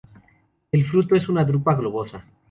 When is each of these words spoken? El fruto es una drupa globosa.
El 0.71 0.83
fruto 0.83 1.13
es 1.15 1.29
una 1.29 1.45
drupa 1.45 1.75
globosa. 1.75 2.25